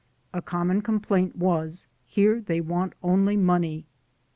A 0.33 0.41
common 0.41 0.81
complaint 0.81 1.35
was: 1.35 1.85
"Here 2.07 2.41
they 2.41 2.59
want 2.59 2.93
only 3.03 3.37
money." 3.37 3.85